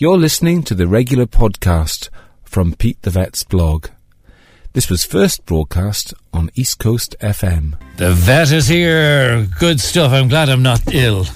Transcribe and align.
You're 0.00 0.16
listening 0.16 0.62
to 0.62 0.76
the 0.76 0.86
regular 0.86 1.26
podcast 1.26 2.08
from 2.44 2.74
Pete 2.74 3.02
the 3.02 3.10
Vet's 3.10 3.42
blog. 3.42 3.88
This 4.72 4.88
was 4.88 5.04
first 5.04 5.44
broadcast 5.44 6.14
on 6.32 6.50
East 6.54 6.78
Coast 6.78 7.16
FM. 7.18 7.76
The 7.96 8.12
vet 8.12 8.52
is 8.52 8.68
here. 8.68 9.48
Good 9.58 9.80
stuff. 9.80 10.12
I'm 10.12 10.28
glad 10.28 10.50
I'm 10.50 10.62
not 10.62 10.82
ill. 10.94 11.26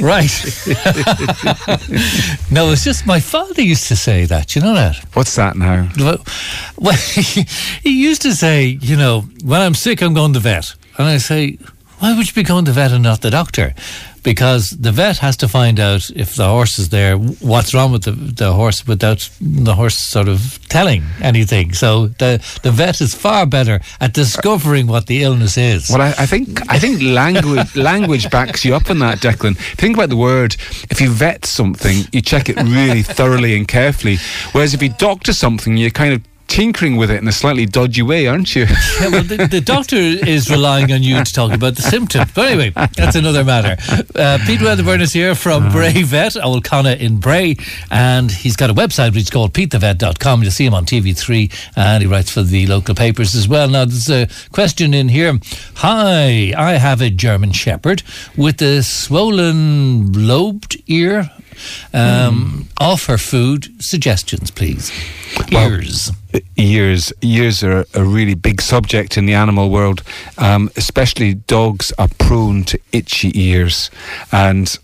Right. 0.00 0.32
no, 2.50 2.70
it's 2.72 2.84
just 2.84 3.04
my 3.04 3.20
father 3.20 3.60
used 3.60 3.88
to 3.88 3.96
say 3.96 4.24
that. 4.24 4.56
You 4.56 4.62
know 4.62 4.72
that? 4.72 4.96
What's 5.12 5.36
that 5.36 5.58
now? 5.58 5.90
Well, 5.98 6.24
well 6.78 6.96
he, 6.96 7.42
he 7.82 8.02
used 8.02 8.22
to 8.22 8.32
say, 8.32 8.78
you 8.80 8.96
know, 8.96 9.26
when 9.44 9.60
I'm 9.60 9.74
sick, 9.74 10.00
I'm 10.00 10.14
going 10.14 10.32
to 10.32 10.38
the 10.38 10.42
vet. 10.42 10.74
And 10.96 11.06
I 11.06 11.18
say, 11.18 11.58
why 12.00 12.16
would 12.16 12.26
you 12.26 12.32
be 12.32 12.42
going 12.42 12.64
to 12.64 12.70
the 12.70 12.74
vet 12.74 12.92
and 12.92 13.02
not 13.02 13.20
the 13.20 13.30
doctor? 13.30 13.74
Because 14.22 14.70
the 14.70 14.92
vet 14.92 15.18
has 15.18 15.36
to 15.38 15.48
find 15.48 15.78
out 15.78 16.10
if 16.10 16.34
the 16.34 16.46
horse 16.46 16.78
is 16.78 16.90
there, 16.90 17.16
what's 17.16 17.72
wrong 17.72 17.92
with 17.92 18.04
the, 18.04 18.12
the 18.12 18.52
horse 18.52 18.86
without 18.86 19.30
the 19.40 19.74
horse 19.74 19.96
sort 19.96 20.28
of 20.28 20.58
telling 20.68 21.04
anything. 21.22 21.72
So 21.72 22.08
the 22.08 22.42
the 22.62 22.70
vet 22.70 23.00
is 23.00 23.14
far 23.14 23.46
better 23.46 23.80
at 23.98 24.12
discovering 24.12 24.86
what 24.88 25.06
the 25.06 25.22
illness 25.22 25.56
is. 25.56 25.88
Well, 25.88 26.02
I, 26.02 26.08
I 26.18 26.26
think 26.26 26.60
I 26.70 26.78
think 26.78 27.00
language 27.00 27.74
language 27.90 28.30
backs 28.30 28.64
you 28.64 28.74
up 28.74 28.90
on 28.90 28.98
that, 28.98 29.20
Declan. 29.20 29.56
Think 29.76 29.96
about 29.96 30.10
the 30.10 30.16
word. 30.16 30.56
If 30.90 31.00
you 31.00 31.10
vet 31.10 31.46
something, 31.46 32.04
you 32.12 32.20
check 32.20 32.48
it 32.50 32.56
really 32.56 33.02
thoroughly 33.02 33.56
and 33.56 33.66
carefully. 33.66 34.18
Whereas 34.52 34.74
if 34.74 34.82
you 34.82 34.90
doctor 34.90 35.32
something, 35.32 35.78
you 35.78 35.90
kind 35.90 36.12
of 36.12 36.29
tinkering 36.50 36.96
with 36.96 37.10
it 37.10 37.22
in 37.22 37.28
a 37.28 37.32
slightly 37.32 37.64
dodgy 37.64 38.02
way, 38.02 38.26
aren't 38.26 38.54
you? 38.54 38.64
yeah, 39.00 39.08
well, 39.08 39.22
the, 39.22 39.48
the, 39.50 39.60
doctor 39.60 39.96
is 39.96 40.50
relying 40.50 40.92
on 40.92 41.02
you 41.02 41.22
to 41.22 41.32
talk 41.32 41.52
about 41.52 41.76
the 41.76 41.82
symptoms. 41.82 42.30
But 42.34 42.50
anyway, 42.50 42.72
that's 42.96 43.14
another 43.14 43.44
matter. 43.44 43.76
Uh, 44.14 44.38
Pete 44.44 44.60
Wedderburn 44.60 45.00
is 45.00 45.12
here 45.12 45.34
from 45.34 45.66
uh. 45.66 45.72
Bray 45.72 46.02
Vet, 46.02 46.36
Old 46.36 46.64
Connaught 46.64 46.98
in 46.98 47.18
Bray, 47.18 47.56
and 47.90 48.30
he's 48.30 48.56
got 48.56 48.68
a 48.68 48.74
website 48.74 49.14
which 49.14 49.22
is 49.22 49.30
called 49.30 49.54
petethevet.com. 49.54 50.42
You'll 50.42 50.50
see 50.50 50.66
him 50.66 50.74
on 50.74 50.84
TV3, 50.84 51.70
and 51.76 52.02
he 52.02 52.08
writes 52.08 52.30
for 52.30 52.42
the 52.42 52.66
local 52.66 52.94
papers 52.94 53.34
as 53.34 53.48
well. 53.48 53.68
Now, 53.68 53.84
there's 53.84 54.10
a 54.10 54.28
question 54.50 54.92
in 54.92 55.08
here. 55.08 55.38
Hi, 55.76 56.52
I 56.56 56.72
have 56.72 57.00
a 57.00 57.10
German 57.10 57.52
Shepherd 57.52 58.02
with 58.36 58.60
a 58.60 58.82
swollen 58.82 60.12
lobed 60.12 60.82
ear 60.88 61.30
um, 61.92 62.66
mm. 62.66 62.66
Offer 62.78 63.18
food 63.18 63.82
suggestions, 63.82 64.50
please. 64.50 64.90
Ears. 65.36 65.50
Well, 65.52 65.72
ears. 65.72 66.10
Ears 66.56 67.12
Ears 67.22 67.62
are 67.62 67.84
a 67.94 68.04
really 68.04 68.34
big 68.34 68.60
subject 68.60 69.16
in 69.16 69.26
the 69.26 69.34
animal 69.34 69.70
world. 69.70 70.02
Um, 70.38 70.70
especially 70.76 71.34
dogs 71.34 71.92
are 71.98 72.08
prone 72.18 72.64
to 72.64 72.78
itchy 72.92 73.32
ears, 73.40 73.90
and 74.30 74.78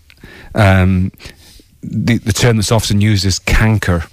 um, 0.55 1.11
the 1.81 2.17
the 2.17 2.33
term 2.33 2.57
that's 2.57 2.71
often 2.71 3.01
used 3.01 3.25
is 3.25 3.39
canker. 3.39 4.03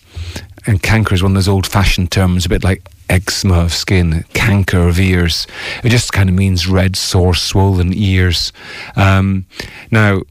And 0.66 0.82
canker 0.82 1.14
is 1.14 1.22
one 1.22 1.32
of 1.32 1.34
those 1.34 1.48
old-fashioned 1.48 2.10
terms, 2.10 2.46
a 2.46 2.48
bit 2.48 2.64
like 2.64 2.88
eczema 3.10 3.64
of 3.64 3.72
skin, 3.74 4.24
canker 4.32 4.88
of 4.88 4.98
ears. 4.98 5.46
It 5.82 5.90
just 5.90 6.14
kind 6.14 6.30
of 6.30 6.34
means 6.34 6.66
red, 6.66 6.96
sore, 6.96 7.34
swollen 7.34 7.92
ears. 7.92 8.50
Um, 8.96 9.44
now, 9.90 10.22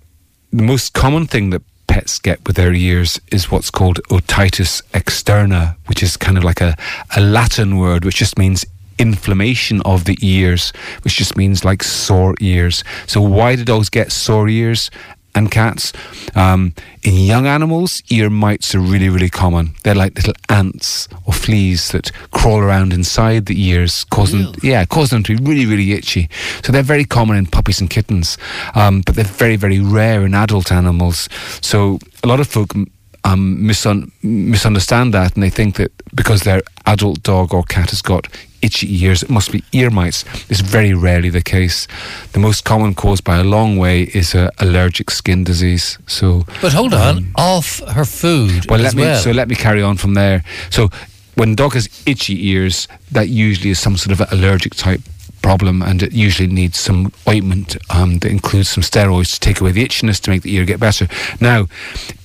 the 0.52 0.64
most 0.64 0.94
common 0.94 1.28
thing 1.28 1.52
that 1.52 1.62
pets 1.88 2.20
get 2.20 2.46
with 2.48 2.56
their 2.56 2.74
ears 2.74 3.20
is 3.32 3.52
what's 3.52 3.70
called 3.70 4.00
otitis 4.10 4.82
externa, 4.92 5.76
which 5.88 6.02
is 6.04 6.18
kind 6.18 6.38
of 6.38 6.44
like 6.44 6.62
a, 6.62 6.76
a 7.16 7.22
Latin 7.22 7.78
word 7.78 8.06
which 8.06 8.16
just 8.18 8.38
means 8.38 8.66
inflammation 9.00 9.82
of 9.82 10.06
the 10.06 10.18
ears, 10.22 10.72
which 11.04 11.16
just 11.18 11.36
means 11.36 11.66
like 11.66 11.84
sore 11.84 12.36
ears. 12.40 12.84
So, 13.08 13.22
why 13.22 13.56
do 13.56 13.64
dogs 13.64 13.90
get 13.90 14.12
sore 14.12 14.48
ears? 14.48 14.90
And 15.36 15.52
cats. 15.52 15.94
Um, 16.36 16.74
in 17.04 17.16
young 17.16 17.48
animals, 17.48 18.02
ear 18.10 18.30
mites 18.30 18.74
are 18.76 18.80
really, 18.80 19.10
really 19.10 19.30
common. 19.30 19.72
They're 19.84 19.96
like 19.96 20.16
little 20.16 20.34
ants 20.50 21.08
or 21.26 21.34
fleas 21.34 21.92
that 21.92 22.12
crawl 22.32 22.60
around 22.60 22.94
inside 22.94 23.46
the 23.46 23.62
ears, 23.62 24.04
causing 24.06 24.46
really? 24.46 24.70
yeah, 24.70 24.86
causing 24.86 25.18
them 25.18 25.24
to 25.24 25.38
be 25.38 25.44
really, 25.44 25.66
really 25.66 25.94
itchy. 25.94 26.30
So 26.64 26.72
they're 26.72 26.84
very 26.84 27.06
common 27.06 27.38
in 27.38 27.46
puppies 27.48 27.82
and 27.82 27.90
kittens, 27.90 28.38
um, 28.76 29.02
but 29.06 29.16
they're 29.16 29.26
very, 29.26 29.56
very 29.56 29.80
rare 29.80 30.26
in 30.26 30.34
adult 30.34 30.72
animals. 30.72 31.28
So 31.62 32.00
a 32.24 32.28
lot 32.28 32.40
of 32.40 32.48
folk 32.48 32.74
um, 33.24 33.58
misun- 33.62 34.12
misunderstand 34.22 35.14
that 35.14 35.34
and 35.36 35.44
they 35.44 35.50
think 35.50 35.76
that 35.76 35.92
because 36.16 36.42
their 36.42 36.62
adult 36.86 37.24
dog 37.24 37.54
or 37.54 37.64
cat 37.64 37.90
has 37.90 38.02
got 38.02 38.28
itchy 38.62 39.04
ears, 39.04 39.24
it 39.24 39.30
must 39.30 39.52
be 39.52 39.64
ear 39.74 39.90
mites. 39.90 40.24
It's 40.50 40.62
very 40.62 40.94
rarely 40.94 41.30
the 41.30 41.42
case. 41.42 41.88
The 42.32 42.40
most 42.40 42.64
common 42.64 42.96
cause 42.96 43.22
by 43.22 43.38
a 43.38 43.44
long 43.44 43.78
way 43.78 44.04
is 44.04 44.34
a 44.34 44.52
allergic 44.60 45.12
skin 45.12 45.44
disease. 45.44 45.98
So, 46.08 46.44
but 46.62 46.74
hold 46.74 46.94
on, 46.94 47.18
um, 47.18 47.32
off 47.36 47.80
her 47.90 48.06
food. 48.06 48.70
Well, 48.70 48.80
let 48.80 48.96
me 48.96 49.04
well. 49.04 49.22
so 49.22 49.32
let 49.32 49.48
me 49.48 49.56
carry 49.56 49.82
on 49.82 49.98
from 49.98 50.14
there. 50.14 50.44
So 50.70 50.90
when 51.36 51.56
dog 51.56 51.74
has 51.74 51.90
itchy 52.06 52.48
ears, 52.50 52.88
that 53.12 53.28
usually 53.30 53.72
is 53.72 53.80
some 53.80 53.98
sort 53.98 54.20
of 54.20 54.32
allergic 54.32 54.76
type 54.76 55.02
problem, 55.44 55.84
and 55.84 56.02
it 56.02 56.14
usually 56.14 56.48
needs 56.48 56.80
some 56.80 57.12
ointment 57.28 57.78
um, 57.92 58.18
that 58.20 58.32
includes 58.32 58.70
some 58.70 58.82
steroids 58.82 59.34
to 59.34 59.40
take 59.40 59.62
away 59.62 59.72
the 59.72 59.86
itchiness 59.86 60.20
to 60.22 60.32
make 60.32 60.42
the 60.42 60.56
ear 60.56 60.66
get 60.66 60.80
better. 60.80 61.08
Now, 61.40 61.68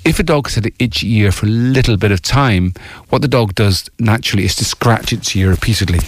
if 0.05 0.19
a 0.19 0.23
dog 0.23 0.47
has 0.47 0.55
had 0.55 0.67
an 0.67 0.73
itchy 0.79 1.13
ear 1.17 1.33
for 1.33 1.45
a 1.45 1.51
little 1.51 1.99
bit 1.99 2.13
of 2.13 2.23
time, 2.23 2.73
what 3.11 3.21
the 3.21 3.29
dog 3.29 3.55
does 3.55 3.91
naturally 3.99 4.45
is 4.45 4.55
to 4.57 4.65
scratch 4.65 5.13
its 5.13 5.37
ear 5.37 5.51
repeatedly. 5.51 5.99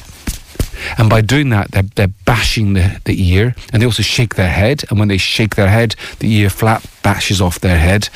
And 0.98 1.08
by 1.08 1.20
doing 1.20 1.50
that, 1.50 1.70
they're, 1.72 1.82
they're 1.82 2.14
bashing 2.24 2.74
the, 2.74 3.00
the 3.04 3.30
ear 3.30 3.54
and 3.72 3.80
they 3.80 3.86
also 3.86 4.02
shake 4.02 4.34
their 4.34 4.50
head. 4.50 4.84
And 4.90 4.98
when 4.98 5.08
they 5.08 5.16
shake 5.16 5.56
their 5.56 5.68
head, 5.68 5.94
the 6.18 6.32
ear 6.32 6.50
flap 6.50 6.84
bashes 7.02 7.40
off 7.40 7.60
their 7.60 7.78
head. 7.78 8.08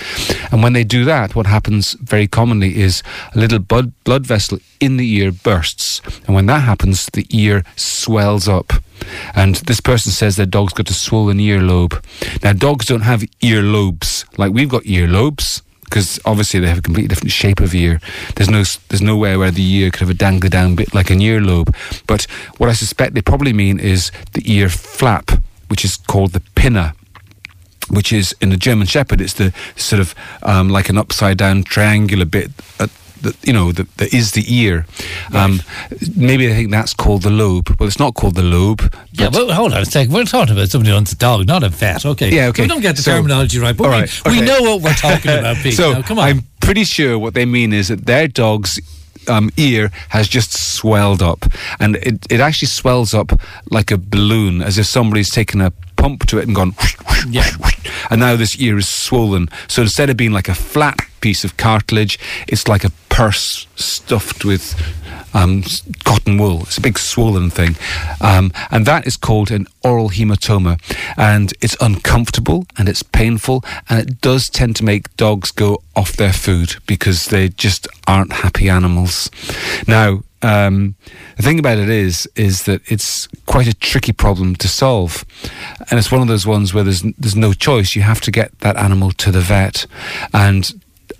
And 0.50 0.62
when 0.62 0.72
they 0.72 0.84
do 0.84 1.04
that, 1.04 1.34
what 1.34 1.46
happens 1.46 1.94
very 1.94 2.26
commonly 2.26 2.76
is 2.76 3.02
a 3.34 3.38
little 3.38 3.58
blood, 3.58 3.92
blood 4.04 4.26
vessel 4.26 4.58
in 4.80 4.96
the 4.96 5.10
ear 5.14 5.32
bursts. 5.32 6.00
And 6.26 6.34
when 6.34 6.46
that 6.46 6.60
happens, 6.60 7.06
the 7.06 7.26
ear 7.30 7.64
swells 7.76 8.48
up. 8.48 8.72
And 9.34 9.56
this 9.56 9.80
person 9.80 10.12
says 10.12 10.36
their 10.36 10.46
dog's 10.46 10.72
got 10.72 10.90
a 10.90 10.94
swollen 10.94 11.38
earlobe. 11.38 12.02
Now, 12.42 12.52
dogs 12.52 12.86
don't 12.86 13.02
have 13.02 13.20
earlobes 13.42 14.24
like 14.38 14.52
we've 14.52 14.68
got 14.68 14.84
earlobes 14.84 15.62
because 15.94 16.18
obviously 16.24 16.58
they 16.58 16.66
have 16.66 16.78
a 16.78 16.82
completely 16.82 17.06
different 17.06 17.30
shape 17.30 17.60
of 17.60 17.72
ear. 17.72 18.00
There's 18.34 18.50
no 18.50 18.64
there's 18.88 19.00
nowhere 19.00 19.38
where 19.38 19.52
the 19.52 19.64
ear 19.74 19.92
could 19.92 20.00
have 20.00 20.10
a 20.10 20.12
dangly 20.12 20.50
down 20.50 20.74
bit 20.74 20.92
like 20.92 21.08
an 21.08 21.20
earlobe. 21.20 21.72
But 22.08 22.24
what 22.58 22.68
I 22.68 22.72
suspect 22.72 23.14
they 23.14 23.22
probably 23.22 23.52
mean 23.52 23.78
is 23.78 24.10
the 24.32 24.42
ear 24.52 24.68
flap, 24.68 25.30
which 25.68 25.84
is 25.84 25.96
called 25.96 26.32
the 26.32 26.42
pinna 26.56 26.94
which 27.90 28.14
is 28.14 28.34
in 28.40 28.48
the 28.48 28.56
German 28.56 28.86
Shepherd, 28.86 29.20
it's 29.20 29.34
the 29.34 29.52
sort 29.76 30.00
of 30.00 30.14
um, 30.42 30.70
like 30.70 30.88
an 30.88 30.96
upside 30.96 31.36
down 31.36 31.62
triangular 31.62 32.24
bit 32.24 32.50
at 32.80 32.88
that 33.24 33.36
you 33.46 33.52
know 33.52 33.72
that, 33.72 34.14
is 34.14 34.32
the 34.32 34.44
ear. 34.54 34.86
Um, 35.32 35.60
maybe 36.16 36.50
I 36.50 36.54
think 36.54 36.70
that's 36.70 36.94
called 36.94 37.22
the 37.22 37.30
lobe. 37.30 37.74
Well, 37.78 37.88
it's 37.88 37.98
not 37.98 38.14
called 38.14 38.36
the 38.36 38.42
lobe. 38.42 38.94
Yeah, 39.12 39.28
well, 39.32 39.52
hold 39.52 39.72
on 39.72 39.82
a 39.82 39.84
second. 39.84 40.12
We're 40.14 40.24
talking 40.24 40.54
about 40.54 40.68
somebody 40.68 40.90
who 40.90 40.96
owns 40.96 41.12
a 41.12 41.16
dog, 41.16 41.46
not 41.46 41.62
a 41.62 41.68
vet. 41.68 42.06
Okay. 42.06 42.30
Yeah, 42.34 42.46
okay. 42.48 42.62
We 42.62 42.68
don't 42.68 42.80
get 42.80 42.96
the 42.96 43.02
so, 43.02 43.16
terminology 43.16 43.58
right, 43.58 43.76
but 43.76 43.90
we, 43.90 43.96
okay. 43.96 44.40
we, 44.40 44.40
know 44.40 44.62
what 44.62 44.82
we're 44.82 44.94
talking 44.94 45.30
about, 45.38 45.56
Pete. 45.56 45.74
so 45.74 45.92
now, 45.92 46.02
come 46.02 46.18
on. 46.18 46.28
I'm 46.28 46.42
pretty 46.60 46.84
sure 46.84 47.18
what 47.18 47.34
they 47.34 47.44
mean 47.44 47.72
is 47.72 47.88
that 47.88 48.06
their 48.06 48.28
dog's 48.28 48.80
um, 49.28 49.50
ear 49.56 49.90
has 50.10 50.28
just 50.28 50.52
swelled 50.76 51.22
up, 51.22 51.46
and 51.80 51.96
it, 51.96 52.26
it 52.30 52.40
actually 52.40 52.68
swells 52.68 53.14
up 53.14 53.32
like 53.70 53.90
a 53.90 53.98
balloon, 53.98 54.62
as 54.62 54.78
if 54.78 54.86
somebody's 54.86 55.30
taken 55.30 55.60
a 55.60 55.72
pump 55.96 56.26
to 56.26 56.38
it 56.38 56.46
and 56.46 56.54
gone, 56.54 56.72
whoosh, 56.72 56.96
whoosh, 57.08 57.26
yeah. 57.26 57.50
Whoosh, 57.60 57.90
and 58.10 58.20
now 58.20 58.36
this 58.36 58.58
ear 58.58 58.78
is 58.78 58.88
swollen. 58.88 59.48
So 59.68 59.82
instead 59.82 60.10
of 60.10 60.16
being 60.16 60.32
like 60.32 60.48
a 60.48 60.54
flat 60.54 60.98
piece 61.20 61.44
of 61.44 61.56
cartilage, 61.56 62.18
it's 62.46 62.68
like 62.68 62.84
a 62.84 62.90
purse 63.14 63.68
stuffed 63.76 64.44
with 64.44 64.74
um, 65.34 65.62
cotton 66.02 66.36
wool. 66.36 66.62
It's 66.62 66.78
a 66.78 66.80
big 66.80 66.98
swollen 66.98 67.48
thing. 67.48 67.76
Um, 68.20 68.52
and 68.72 68.86
that 68.86 69.06
is 69.06 69.16
called 69.16 69.52
an 69.52 69.68
aural 69.84 70.10
hematoma. 70.10 70.80
And 71.16 71.52
it's 71.60 71.76
uncomfortable 71.80 72.66
and 72.76 72.88
it's 72.88 73.04
painful. 73.04 73.64
And 73.88 74.00
it 74.00 74.20
does 74.20 74.48
tend 74.48 74.74
to 74.76 74.84
make 74.84 75.16
dogs 75.16 75.52
go 75.52 75.80
off 75.94 76.14
their 76.14 76.32
food 76.32 76.74
because 76.88 77.26
they 77.26 77.50
just 77.50 77.86
aren't 78.08 78.32
happy 78.32 78.68
animals. 78.68 79.30
Now, 79.86 80.24
um, 80.42 80.96
the 81.36 81.44
thing 81.44 81.60
about 81.60 81.78
it 81.78 81.88
is, 81.88 82.28
is 82.34 82.64
that 82.64 82.82
it's 82.90 83.28
quite 83.46 83.68
a 83.68 83.74
tricky 83.74 84.12
problem 84.12 84.56
to 84.56 84.68
solve, 84.68 85.24
and 85.88 85.98
it's 85.98 86.12
one 86.12 86.20
of 86.20 86.28
those 86.28 86.46
ones 86.46 86.74
where 86.74 86.84
there's 86.84 87.00
there's 87.16 87.34
no 87.34 87.54
choice. 87.54 87.96
You 87.96 88.02
have 88.02 88.20
to 88.20 88.30
get 88.30 88.58
that 88.58 88.76
animal 88.76 89.10
to 89.12 89.30
the 89.32 89.40
vet, 89.40 89.86
and 90.34 90.70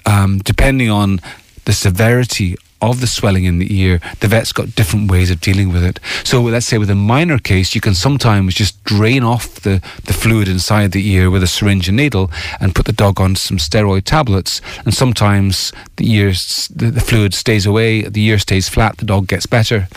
um, 0.05 0.41
depending 0.41 0.91
on 0.91 1.21
the 1.65 1.73
severity 1.73 2.57
of 2.91 3.01
the 3.01 3.07
swelling 3.07 3.45
in 3.45 3.59
the 3.59 3.81
ear, 3.81 4.01
the 4.21 4.29
vet's 4.29 4.53
got 4.53 4.75
different 4.75 5.11
ways 5.11 5.31
of 5.31 5.41
dealing 5.41 5.73
with 5.73 5.83
it. 5.83 5.99
So 6.23 6.43
let's 6.43 6.67
say 6.67 6.77
with 6.77 6.91
a 6.91 6.95
minor 6.95 7.39
case, 7.39 7.75
you 7.75 7.81
can 7.81 7.95
sometimes 7.95 8.55
just 8.55 8.83
drain 8.85 9.23
off 9.23 9.61
the, 9.61 9.83
the 10.05 10.13
fluid 10.13 10.49
inside 10.49 10.93
the 10.93 11.09
ear 11.09 11.31
with 11.31 11.43
a 11.43 11.47
syringe 11.47 11.89
and 11.89 11.97
needle 11.97 12.31
and 12.61 12.75
put 12.75 12.85
the 12.85 12.93
dog 12.93 13.21
on 13.21 13.37
some 13.37 13.57
steroid 13.57 14.05
tablets. 14.05 14.61
And 14.85 14.93
sometimes 14.93 15.73
the 15.97 16.11
ear, 16.13 16.33
the, 16.75 16.91
the 16.93 17.01
fluid 17.01 17.33
stays 17.33 17.65
away, 17.65 18.03
the 18.03 18.25
ear 18.25 18.39
stays 18.39 18.69
flat, 18.69 18.99
the 18.99 19.07
dog 19.07 19.29
gets 19.29 19.47
better 19.47 19.89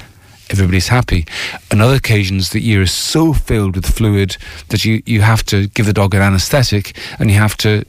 everybody's 0.49 0.87
happy. 0.87 1.25
On 1.71 1.81
other 1.81 1.95
occasions, 1.95 2.49
the 2.51 2.69
ear 2.69 2.81
is 2.81 2.91
so 2.91 3.33
filled 3.33 3.75
with 3.75 3.85
fluid 3.85 4.37
that 4.69 4.85
you, 4.85 5.01
you 5.05 5.21
have 5.21 5.43
to 5.47 5.67
give 5.67 5.85
the 5.85 5.93
dog 5.93 6.13
an 6.13 6.21
anaesthetic 6.21 6.95
and 7.19 7.29
you 7.29 7.37
have 7.37 7.57
to 7.57 7.83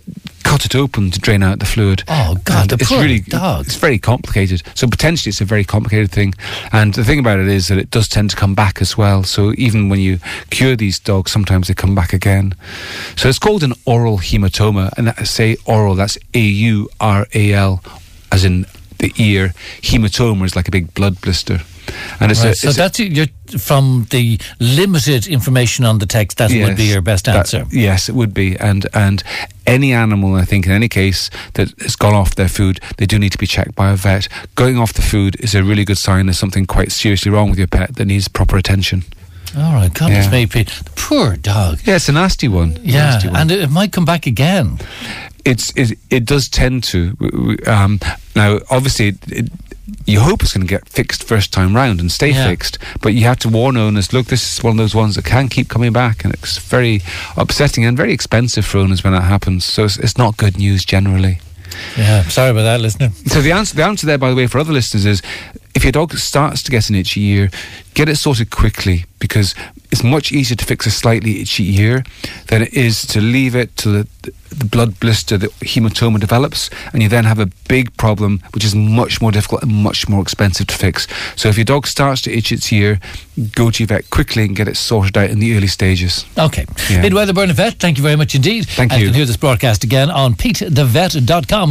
cut 0.44 0.64
it 0.64 0.74
open 0.74 1.10
to 1.10 1.20
drain 1.20 1.42
out 1.42 1.58
the 1.58 1.66
fluid. 1.66 2.02
Oh, 2.08 2.36
God, 2.44 2.62
And 2.62 2.70
the 2.70 2.82
it's 2.82 2.90
really 2.90 3.20
dog. 3.20 3.66
It's 3.66 3.74
very 3.76 3.98
complicated. 3.98 4.62
So 4.74 4.86
potentially, 4.86 5.28
it's 5.30 5.42
a 5.42 5.44
very 5.44 5.64
complicated 5.64 6.10
thing. 6.10 6.32
And 6.72 6.94
the 6.94 7.04
thing 7.04 7.18
about 7.18 7.38
it 7.38 7.48
is 7.48 7.68
that 7.68 7.76
it 7.76 7.90
does 7.90 8.08
tend 8.08 8.30
to 8.30 8.36
come 8.36 8.54
back 8.54 8.80
as 8.80 8.96
well. 8.96 9.24
So 9.24 9.52
even 9.58 9.90
when 9.90 10.00
you 10.00 10.18
cure 10.50 10.74
these 10.74 10.98
dogs, 10.98 11.32
sometimes 11.32 11.68
they 11.68 11.74
come 11.74 11.94
back 11.94 12.12
again. 12.14 12.54
So 13.16 13.28
it's 13.28 13.38
called 13.38 13.62
an 13.62 13.72
aural 13.86 14.18
hematoma, 14.18 14.92
and 14.96 15.10
I 15.10 15.24
say 15.24 15.56
aural. 15.66 15.94
That's 15.94 16.16
A 16.32 16.40
U 16.40 16.88
R 16.98 17.26
A 17.34 17.52
L, 17.52 17.82
as 18.32 18.44
in 18.44 18.64
the 18.98 19.12
ear. 19.16 19.54
Hematoma 19.82 20.44
is 20.44 20.56
like 20.56 20.68
a 20.68 20.70
big 20.70 20.92
blood 20.94 21.20
blister, 21.20 21.60
and 22.20 22.30
it's 22.30 22.42
Right, 22.44 22.52
a, 22.52 22.56
so 22.56 22.68
it's 22.68 22.76
a- 22.76 22.80
that's 22.80 22.98
you're, 23.00 23.26
from 23.58 24.06
the 24.10 24.38
limited 24.60 25.26
information 25.26 25.84
on 25.84 25.98
the 25.98 26.06
text. 26.06 26.38
That 26.38 26.50
would 26.50 26.76
be 26.76 26.84
your 26.84 27.00
best 27.02 27.24
that- 27.26 27.36
answer. 27.36 27.66
yes, 27.70 28.08
it 28.08 28.14
would 28.14 28.34
be. 28.34 28.56
And 28.58 28.86
and 28.94 29.22
any 29.66 29.92
animal, 29.92 30.34
I 30.34 30.44
think, 30.44 30.66
in 30.66 30.72
any 30.72 30.88
case 30.88 31.30
that 31.54 31.72
has 31.80 31.96
gone 31.96 32.14
off 32.14 32.34
their 32.34 32.48
food, 32.48 32.80
they 32.96 33.06
do 33.06 33.18
need 33.18 33.32
to 33.32 33.38
be 33.38 33.46
checked 33.46 33.74
by 33.74 33.90
a 33.90 33.96
vet. 33.96 34.28
Going 34.54 34.78
off 34.78 34.92
the 34.92 35.02
food 35.02 35.36
is 35.40 35.54
a 35.54 35.62
really 35.62 35.84
good 35.84 35.98
sign 35.98 36.26
there's 36.26 36.38
something 36.38 36.66
quite 36.66 36.92
seriously 36.92 37.30
wrong 37.30 37.50
with 37.50 37.58
your 37.58 37.68
pet 37.68 37.96
that 37.96 38.04
needs 38.06 38.28
proper 38.28 38.56
attention. 38.56 39.04
All 39.56 39.72
right, 39.72 39.92
goodness 39.92 40.26
Yeah. 40.26 40.30
me, 40.32 40.46
Pete. 40.46 40.70
Poor 40.94 41.34
dog. 41.36 41.78
Yeah, 41.86 41.96
it's 41.96 42.08
a 42.10 42.12
nasty 42.12 42.48
one. 42.48 42.78
Yeah, 42.82 43.12
Nasty 43.12 43.28
one. 43.28 43.36
and 43.40 43.50
it, 43.50 43.60
it 43.60 43.70
might 43.70 43.92
come 43.92 44.04
back 44.04 44.26
again. 44.26 44.78
It's 45.48 45.72
it, 45.76 45.98
it 46.10 46.24
does 46.24 46.48
tend 46.48 46.84
to. 46.84 47.16
Um, 47.66 47.98
now, 48.36 48.58
obviously, 48.70 49.08
it, 49.08 49.16
it, 49.28 49.52
you 50.06 50.20
hope 50.20 50.42
it's 50.42 50.52
going 50.52 50.66
to 50.66 50.70
get 50.74 50.88
fixed 50.88 51.24
first 51.24 51.52
time 51.52 51.74
round 51.74 52.00
and 52.00 52.12
stay 52.12 52.30
Yeah. 52.30 52.46
fixed, 52.48 52.78
but 53.00 53.14
you 53.14 53.22
have 53.24 53.38
to 53.40 53.48
warn 53.48 53.76
owners. 53.76 54.12
Look, 54.12 54.26
this 54.26 54.52
is 54.52 54.62
one 54.62 54.72
of 54.72 54.76
those 54.78 54.94
ones 54.94 55.14
that 55.16 55.24
can 55.24 55.48
keep 55.48 55.68
coming 55.68 55.92
back, 55.92 56.24
and 56.24 56.34
it's 56.34 56.58
very 56.58 57.00
upsetting 57.36 57.84
and 57.86 57.96
very 57.96 58.12
expensive 58.12 58.64
for 58.66 58.78
owners 58.78 59.02
when 59.02 59.12
that 59.14 59.22
happens. 59.24 59.64
So 59.64 59.84
it's, 59.84 59.96
it's 59.98 60.18
not 60.18 60.36
good 60.36 60.58
news 60.58 60.84
generally. 60.84 61.40
Yeah, 61.96 62.22
sorry 62.24 62.50
about 62.50 62.62
that, 62.62 62.80
listener. 62.80 63.10
So 63.26 63.40
the 63.40 63.52
answer, 63.52 63.76
the 63.76 63.84
answer 63.84 64.06
there, 64.06 64.18
by 64.18 64.30
the 64.30 64.36
way, 64.36 64.46
for 64.46 64.58
other 64.58 64.72
listeners 64.72 65.04
is, 65.06 65.22
if 65.78 65.84
your 65.84 65.92
dog 65.92 66.12
starts 66.18 66.60
to 66.64 66.72
get 66.72 66.88
an 66.88 66.96
itchy 66.96 67.24
ear, 67.24 67.50
get 67.94 68.08
it 68.08 68.16
sorted 68.16 68.50
quickly 68.50 69.04
because 69.20 69.54
it's 69.92 70.02
much 70.02 70.32
easier 70.32 70.56
to 70.56 70.64
fix 70.64 70.86
a 70.86 70.90
slightly 70.90 71.40
itchy 71.40 71.80
ear 71.80 72.02
than 72.48 72.62
it 72.62 72.74
is 72.74 73.02
to 73.02 73.20
leave 73.20 73.54
it 73.54 73.76
till 73.76 73.92
the, 73.92 74.08
the 74.50 74.64
blood 74.64 74.98
blister, 75.00 75.38
the 75.38 75.48
hematoma 75.60 76.18
develops, 76.18 76.68
and 76.92 77.02
you 77.02 77.08
then 77.08 77.24
have 77.24 77.38
a 77.38 77.46
big 77.68 77.96
problem, 77.96 78.42
which 78.54 78.64
is 78.64 78.74
much 78.74 79.20
more 79.20 79.30
difficult 79.30 79.62
and 79.62 79.72
much 79.72 80.08
more 80.08 80.20
expensive 80.20 80.66
to 80.66 80.74
fix. 80.74 81.06
So 81.36 81.48
if 81.48 81.56
your 81.56 81.64
dog 81.64 81.86
starts 81.86 82.22
to 82.22 82.32
itch 82.32 82.50
its 82.50 82.72
ear, 82.72 83.00
go 83.52 83.70
to 83.70 83.82
your 83.82 83.88
vet 83.88 84.10
quickly 84.10 84.44
and 84.44 84.56
get 84.56 84.68
it 84.68 84.76
sorted 84.76 85.16
out 85.16 85.30
in 85.30 85.38
the 85.38 85.56
early 85.56 85.68
stages. 85.68 86.26
Okay. 86.36 86.66
Yeah. 86.90 87.02
Pete 87.02 87.14
Wedderburn, 87.14 87.50
a 87.50 87.54
vet, 87.54 87.74
thank 87.74 87.98
you 87.98 88.02
very 88.02 88.16
much 88.16 88.34
indeed. 88.34 88.66
Thank 88.66 88.92
and 88.92 89.00
you. 89.00 89.06
you 89.06 89.12
can 89.12 89.16
hear 89.16 89.26
this 89.26 89.36
broadcast 89.36 89.84
again 89.84 90.10
on 90.10 90.34
petethevet.com. 90.34 91.66